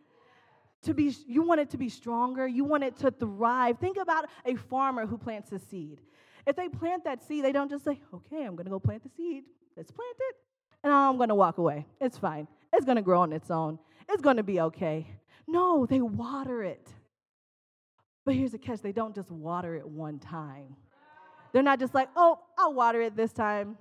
To 0.84 0.94
be 0.94 1.14
you 1.26 1.42
want 1.42 1.60
it 1.60 1.70
to 1.70 1.78
be 1.78 1.88
stronger, 1.88 2.48
you 2.48 2.64
want 2.64 2.82
it 2.82 2.96
to 2.98 3.12
thrive. 3.12 3.78
Think 3.78 3.98
about 3.98 4.28
a 4.44 4.56
farmer 4.56 5.06
who 5.06 5.16
plants 5.16 5.52
a 5.52 5.58
seed. 5.60 6.00
If 6.44 6.56
they 6.56 6.68
plant 6.68 7.04
that 7.04 7.22
seed, 7.22 7.44
they 7.44 7.52
don't 7.52 7.70
just 7.70 7.84
say, 7.84 8.00
"Okay, 8.12 8.44
I'm 8.44 8.56
going 8.56 8.64
to 8.64 8.70
go 8.70 8.80
plant 8.80 9.04
the 9.04 9.10
seed. 9.16 9.44
Let's 9.76 9.92
plant 9.92 10.16
it." 10.18 10.36
And 10.82 10.92
I'm 10.92 11.16
going 11.18 11.28
to 11.28 11.36
walk 11.36 11.58
away. 11.58 11.86
It's 12.00 12.18
fine. 12.18 12.48
It's 12.72 12.84
going 12.84 12.96
to 12.96 13.02
grow 13.02 13.20
on 13.20 13.32
its 13.32 13.48
own. 13.48 13.78
It's 14.08 14.22
going 14.22 14.38
to 14.38 14.42
be 14.42 14.60
okay. 14.60 15.06
No, 15.46 15.86
they 15.86 16.00
water 16.00 16.62
it. 16.62 16.88
But 18.24 18.34
here's 18.34 18.52
the 18.52 18.58
catch 18.58 18.80
they 18.80 18.92
don't 18.92 19.14
just 19.14 19.30
water 19.30 19.74
it 19.74 19.86
one 19.86 20.18
time. 20.18 20.76
They're 21.52 21.62
not 21.62 21.80
just 21.80 21.94
like, 21.94 22.08
oh, 22.16 22.38
I'll 22.58 22.72
water 22.72 23.02
it 23.02 23.16
this 23.16 23.32
time. 23.32 23.76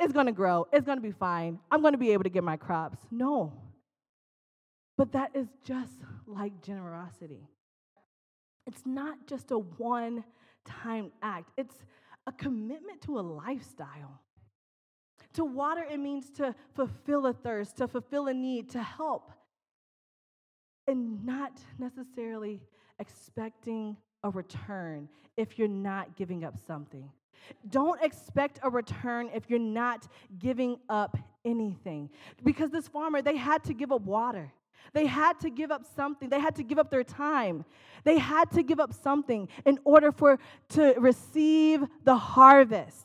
It's 0.00 0.12
to 0.26 0.32
grow. 0.32 0.66
It's 0.72 0.84
to 0.98 1.02
be 1.02 1.12
fine. 1.12 1.58
I'm 1.70 1.80
to 1.92 1.98
be 1.98 2.10
able 2.10 2.24
to 2.24 2.30
get 2.30 2.42
my 2.42 2.56
crops. 2.56 2.98
No. 3.10 3.52
But 4.96 5.12
that 5.12 5.30
is 5.34 5.48
just 5.64 5.92
like 6.26 6.62
generosity. 6.62 7.48
It's 8.66 8.82
not 8.84 9.26
just 9.26 9.50
a 9.50 9.58
one 9.58 10.24
time 10.64 11.12
act, 11.22 11.50
it's 11.58 11.74
a 12.26 12.32
commitment 12.32 13.02
to 13.02 13.18
a 13.18 13.20
lifestyle. 13.20 14.20
To 15.34 15.44
water, 15.44 15.84
it 15.90 15.98
means 15.98 16.30
to 16.32 16.54
fulfill 16.74 17.26
a 17.26 17.32
thirst, 17.32 17.76
to 17.76 17.88
fulfill 17.88 18.28
a 18.28 18.34
need, 18.34 18.70
to 18.70 18.82
help 18.82 19.32
and 20.86 21.24
not 21.24 21.52
necessarily 21.78 22.60
expecting 22.98 23.96
a 24.22 24.30
return 24.30 25.08
if 25.36 25.58
you're 25.58 25.68
not 25.68 26.16
giving 26.16 26.44
up 26.44 26.58
something. 26.66 27.10
Don't 27.68 28.02
expect 28.02 28.58
a 28.62 28.70
return 28.70 29.30
if 29.34 29.50
you're 29.50 29.58
not 29.58 30.08
giving 30.38 30.78
up 30.88 31.16
anything. 31.44 32.08
Because 32.42 32.70
this 32.70 32.88
farmer, 32.88 33.20
they 33.20 33.36
had 33.36 33.64
to 33.64 33.74
give 33.74 33.92
up 33.92 34.02
water. 34.02 34.52
They 34.92 35.06
had 35.06 35.40
to 35.40 35.50
give 35.50 35.70
up 35.70 35.84
something. 35.96 36.28
They 36.28 36.40
had 36.40 36.56
to 36.56 36.62
give 36.62 36.78
up 36.78 36.90
their 36.90 37.04
time. 37.04 37.64
They 38.04 38.18
had 38.18 38.50
to 38.52 38.62
give 38.62 38.80
up 38.80 38.92
something 38.92 39.48
in 39.64 39.78
order 39.84 40.12
for 40.12 40.38
to 40.70 40.94
receive 40.98 41.84
the 42.04 42.16
harvest. 42.16 43.04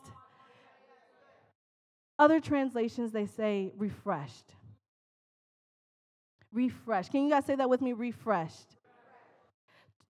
Other 2.18 2.40
translations 2.40 3.12
they 3.12 3.26
say 3.26 3.72
refreshed 3.76 4.54
refreshed. 6.52 7.10
Can 7.10 7.24
you 7.24 7.30
guys 7.30 7.44
say 7.44 7.54
that 7.54 7.68
with 7.68 7.80
me? 7.80 7.92
Refreshed. 7.92 8.76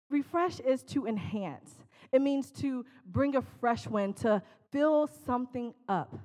Refresh 0.09 0.59
is 0.59 0.83
to 0.83 1.07
enhance, 1.07 1.71
it 2.11 2.21
means 2.21 2.51
to 2.51 2.85
bring 3.07 3.35
a 3.35 3.41
fresh 3.59 3.87
wind, 3.87 4.17
to 4.17 4.43
fill 4.71 5.09
something 5.25 5.73
up 5.89 6.15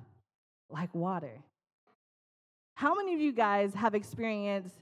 like 0.69 0.93
water. 0.93 1.41
How 2.75 2.93
many 2.93 3.13
of 3.13 3.19
you 3.19 3.33
guys 3.33 3.73
have 3.73 3.95
experienced 3.95 4.75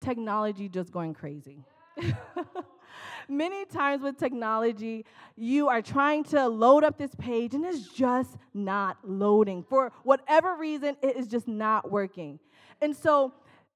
technology 0.00 0.68
just 0.68 0.90
going 0.90 1.14
crazy? 1.14 1.64
Many 3.28 3.64
times 3.66 4.02
with 4.02 4.16
technology, 4.18 5.04
you 5.36 5.68
are 5.68 5.82
trying 5.82 6.24
to 6.24 6.48
load 6.48 6.84
up 6.84 6.96
this 6.96 7.14
page 7.14 7.54
and 7.54 7.64
it's 7.64 7.88
just 7.88 8.36
not 8.54 8.98
loading. 9.04 9.62
For 9.62 9.92
whatever 10.02 10.56
reason, 10.56 10.96
it 11.02 11.16
is 11.16 11.26
just 11.26 11.46
not 11.46 11.90
working. 11.90 12.38
And 12.80 12.96
so 12.96 13.32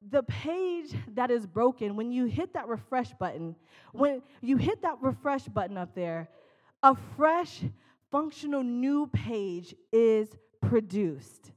the 0.08 0.22
page 0.24 0.94
that 1.14 1.30
is 1.30 1.46
broken, 1.46 1.96
when 1.96 2.10
you 2.10 2.24
hit 2.24 2.54
that 2.54 2.68
refresh 2.68 3.12
button, 3.14 3.54
when 3.92 4.22
you 4.40 4.56
hit 4.56 4.82
that 4.82 4.96
refresh 5.00 5.44
button 5.44 5.76
up 5.76 5.94
there, 5.94 6.28
a 6.82 6.96
fresh, 7.16 7.62
functional 8.10 8.62
new 8.62 9.06
page 9.08 9.74
is 9.92 10.28
produced. 10.62 11.52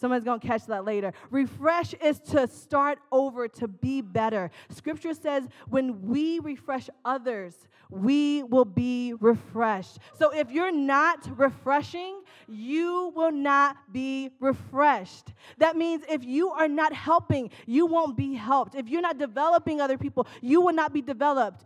Someone's 0.00 0.24
going 0.24 0.40
to 0.40 0.46
catch 0.46 0.66
that 0.66 0.84
later. 0.84 1.12
Refresh 1.30 1.94
is 1.94 2.20
to 2.20 2.46
start 2.46 2.98
over, 3.10 3.48
to 3.48 3.68
be 3.68 4.00
better. 4.00 4.50
Scripture 4.68 5.12
says 5.12 5.48
when 5.68 6.02
we 6.02 6.38
refresh 6.38 6.88
others, 7.04 7.54
we 7.90 8.42
will 8.44 8.64
be 8.64 9.14
refreshed. 9.20 9.98
So 10.18 10.30
if 10.30 10.50
you're 10.50 10.72
not 10.72 11.28
refreshing, 11.38 12.20
you 12.46 13.12
will 13.16 13.32
not 13.32 13.76
be 13.92 14.30
refreshed. 14.40 15.32
That 15.56 15.76
means 15.76 16.04
if 16.08 16.22
you 16.22 16.50
are 16.50 16.68
not 16.68 16.92
helping, 16.92 17.50
you 17.66 17.86
won't 17.86 18.16
be 18.16 18.34
helped. 18.34 18.74
If 18.74 18.88
you're 18.88 19.00
not 19.00 19.18
developing 19.18 19.80
other 19.80 19.98
people, 19.98 20.26
you 20.42 20.60
will 20.60 20.74
not 20.74 20.92
be 20.92 21.02
developed 21.02 21.64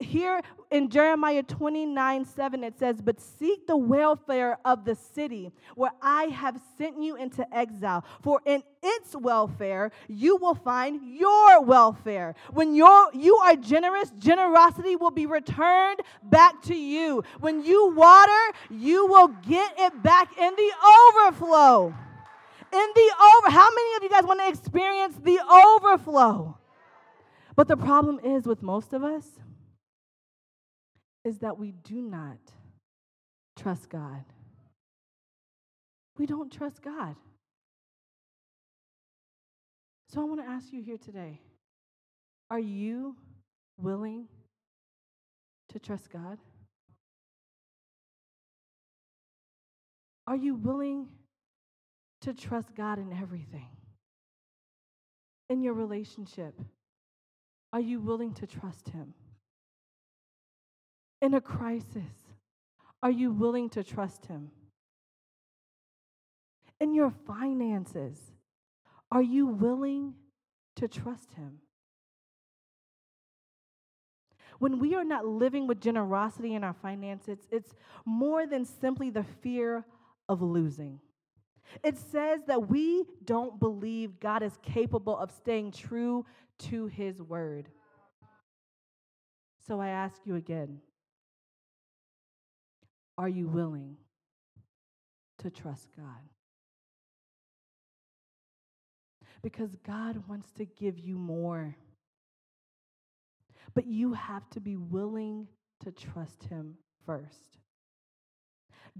here 0.00 0.40
in 0.70 0.90
Jeremiah 0.90 1.42
29 1.42 2.24
7, 2.24 2.64
it 2.64 2.78
says, 2.78 3.00
But 3.00 3.20
seek 3.20 3.66
the 3.66 3.76
welfare 3.76 4.58
of 4.64 4.84
the 4.84 4.94
city 4.94 5.52
where 5.76 5.92
I 6.02 6.24
have 6.24 6.60
sent 6.76 7.00
you 7.00 7.16
into 7.16 7.46
exile, 7.54 8.04
for 8.22 8.40
in 8.44 8.62
its 8.82 9.14
welfare 9.14 9.92
you 10.08 10.36
will 10.36 10.54
find 10.54 11.00
your 11.16 11.62
welfare. 11.62 12.34
When 12.52 12.74
you're, 12.74 13.10
you 13.14 13.36
are 13.36 13.56
generous, 13.56 14.12
generosity 14.18 14.96
will 14.96 15.12
be 15.12 15.26
returned 15.26 16.00
back 16.24 16.62
to 16.62 16.74
you. 16.74 17.22
When 17.40 17.64
you 17.64 17.92
water, 17.94 18.32
you 18.70 19.06
will 19.06 19.28
get 19.28 19.74
it 19.78 20.02
back 20.02 20.36
in 20.36 20.54
the 20.56 20.72
overflow. 21.08 21.94
In 22.72 22.88
the 22.94 23.12
over, 23.36 23.50
how 23.50 23.70
many 23.70 23.96
of 23.96 24.02
you 24.02 24.08
guys 24.10 24.24
want 24.24 24.40
to 24.40 24.48
experience 24.48 25.14
the 25.22 25.38
overflow? 25.40 26.58
But 27.54 27.68
the 27.68 27.76
problem 27.76 28.18
is 28.24 28.46
with 28.46 28.62
most 28.62 28.92
of 28.92 29.04
us, 29.04 29.24
is 31.24 31.38
that 31.38 31.58
we 31.58 31.72
do 31.72 32.02
not 32.02 32.38
trust 33.56 33.88
God. 33.88 34.24
We 36.18 36.26
don't 36.26 36.52
trust 36.52 36.82
God. 36.82 37.16
So 40.10 40.20
I 40.20 40.24
want 40.24 40.40
to 40.40 40.46
ask 40.46 40.72
you 40.72 40.82
here 40.82 40.98
today 40.98 41.40
are 42.50 42.60
you 42.60 43.16
willing 43.78 44.28
to 45.70 45.78
trust 45.78 46.10
God? 46.10 46.38
Are 50.26 50.36
you 50.36 50.54
willing 50.54 51.08
to 52.20 52.32
trust 52.32 52.74
God 52.74 52.98
in 52.98 53.12
everything? 53.12 53.68
In 55.50 55.62
your 55.62 55.74
relationship, 55.74 56.54
are 57.72 57.80
you 57.80 58.00
willing 58.00 58.32
to 58.34 58.46
trust 58.46 58.88
Him? 58.88 59.14
In 61.20 61.34
a 61.34 61.40
crisis, 61.40 62.12
are 63.02 63.10
you 63.10 63.32
willing 63.32 63.68
to 63.70 63.84
trust 63.84 64.26
Him? 64.26 64.50
In 66.80 66.94
your 66.94 67.10
finances, 67.26 68.18
are 69.10 69.22
you 69.22 69.46
willing 69.46 70.14
to 70.76 70.88
trust 70.88 71.32
Him? 71.34 71.58
When 74.58 74.78
we 74.78 74.94
are 74.94 75.04
not 75.04 75.26
living 75.26 75.66
with 75.66 75.80
generosity 75.80 76.54
in 76.54 76.64
our 76.64 76.74
finances, 76.74 77.38
it's 77.50 77.74
more 78.04 78.46
than 78.46 78.64
simply 78.64 79.10
the 79.10 79.24
fear 79.24 79.84
of 80.28 80.42
losing. 80.42 81.00
It 81.82 81.98
says 81.98 82.40
that 82.46 82.68
we 82.68 83.04
don't 83.24 83.58
believe 83.58 84.20
God 84.20 84.42
is 84.42 84.56
capable 84.62 85.16
of 85.16 85.30
staying 85.30 85.72
true 85.72 86.24
to 86.60 86.86
His 86.86 87.20
word. 87.20 87.68
So 89.66 89.80
I 89.80 89.88
ask 89.88 90.20
you 90.24 90.36
again 90.36 90.80
are 93.16 93.28
you 93.28 93.46
willing 93.46 93.96
to 95.38 95.50
trust 95.50 95.88
God? 95.96 96.06
Because 99.42 99.76
God 99.86 100.22
wants 100.28 100.50
to 100.52 100.64
give 100.64 100.98
you 100.98 101.16
more. 101.16 101.76
But 103.74 103.86
you 103.86 104.14
have 104.14 104.48
to 104.50 104.60
be 104.60 104.76
willing 104.76 105.48
to 105.84 105.92
trust 105.92 106.44
Him 106.44 106.76
first. 107.04 107.58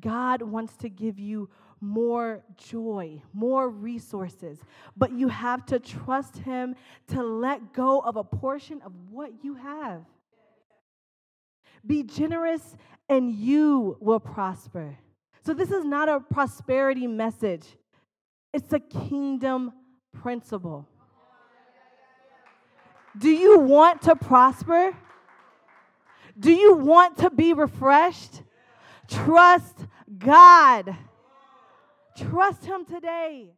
God 0.00 0.42
wants 0.42 0.76
to 0.78 0.88
give 0.88 1.18
you 1.18 1.48
more 1.80 2.42
joy, 2.56 3.22
more 3.32 3.68
resources, 3.68 4.58
but 4.96 5.12
you 5.12 5.28
have 5.28 5.64
to 5.66 5.78
trust 5.78 6.38
Him 6.38 6.74
to 7.08 7.22
let 7.22 7.72
go 7.72 8.00
of 8.00 8.16
a 8.16 8.24
portion 8.24 8.82
of 8.82 8.92
what 9.10 9.32
you 9.42 9.54
have. 9.54 10.04
Be 11.86 12.02
generous 12.02 12.76
and 13.08 13.30
you 13.30 13.96
will 14.00 14.20
prosper. 14.20 14.98
So, 15.44 15.52
this 15.52 15.70
is 15.70 15.84
not 15.84 16.08
a 16.08 16.20
prosperity 16.20 17.06
message, 17.06 17.76
it's 18.52 18.72
a 18.72 18.80
kingdom 18.80 19.72
principle. 20.12 20.88
Do 23.16 23.30
you 23.30 23.58
want 23.58 24.02
to 24.02 24.16
prosper? 24.16 24.96
Do 26.38 26.52
you 26.52 26.74
want 26.74 27.18
to 27.18 27.30
be 27.30 27.52
refreshed? 27.52 28.42
Trust 29.08 29.86
God. 30.18 30.96
Trust 32.16 32.64
Him 32.64 32.84
today. 32.84 33.52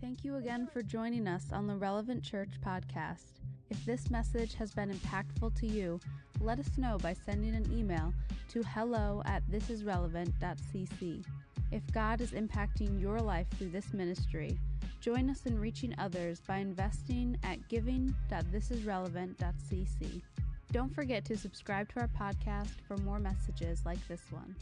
Thank 0.00 0.24
you 0.24 0.36
again 0.36 0.68
for 0.72 0.82
joining 0.82 1.26
us 1.26 1.44
on 1.52 1.66
the 1.66 1.76
Relevant 1.76 2.22
Church 2.22 2.52
podcast. 2.64 3.40
If 3.74 3.84
this 3.84 4.08
message 4.08 4.54
has 4.54 4.72
been 4.72 4.88
impactful 4.88 5.58
to 5.58 5.66
you, 5.66 5.98
let 6.40 6.60
us 6.60 6.78
know 6.78 6.96
by 6.98 7.12
sending 7.12 7.56
an 7.56 7.68
email 7.76 8.14
to 8.50 8.62
hello 8.62 9.20
at 9.26 9.42
thisisrelevant.cc. 9.50 11.24
If 11.72 11.82
God 11.92 12.20
is 12.20 12.30
impacting 12.30 13.00
your 13.00 13.18
life 13.18 13.48
through 13.58 13.70
this 13.70 13.92
ministry, 13.92 14.56
join 15.00 15.28
us 15.28 15.42
in 15.46 15.58
reaching 15.58 15.92
others 15.98 16.40
by 16.46 16.58
investing 16.58 17.36
at 17.42 17.68
giving.thisisrelevant.cc. 17.68 20.22
Don't 20.70 20.94
forget 20.94 21.24
to 21.24 21.36
subscribe 21.36 21.92
to 21.94 22.00
our 22.00 22.08
podcast 22.08 22.74
for 22.86 22.96
more 22.98 23.18
messages 23.18 23.84
like 23.84 24.06
this 24.06 24.22
one. 24.30 24.54